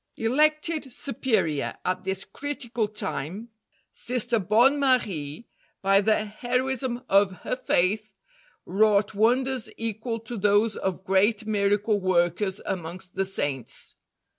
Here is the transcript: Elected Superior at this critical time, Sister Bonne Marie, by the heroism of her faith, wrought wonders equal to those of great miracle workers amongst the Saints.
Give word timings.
Elected 0.17 0.91
Superior 0.91 1.77
at 1.85 2.05
this 2.05 2.23
critical 2.25 2.87
time, 2.87 3.49
Sister 3.91 4.39
Bonne 4.39 4.79
Marie, 4.79 5.45
by 5.83 6.01
the 6.01 6.25
heroism 6.25 7.03
of 7.07 7.31
her 7.43 7.55
faith, 7.55 8.11
wrought 8.65 9.13
wonders 9.13 9.69
equal 9.77 10.19
to 10.21 10.37
those 10.39 10.75
of 10.75 11.05
great 11.05 11.45
miracle 11.45 11.99
workers 11.99 12.59
amongst 12.65 13.13
the 13.13 13.25
Saints. 13.25 13.95